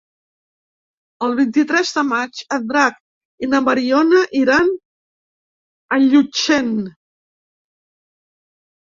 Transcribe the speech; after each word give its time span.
El 1.25 1.33
vint-i-tres 1.39 1.89
de 1.97 2.03
maig 2.11 2.39
en 2.55 2.63
Drac 2.71 2.95
i 3.47 3.49
na 3.51 3.59
Mariona 3.65 4.21
iran 4.39 4.71
a 5.97 5.99
Llutxent. 6.07 6.73